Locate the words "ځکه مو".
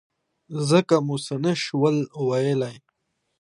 0.69-1.15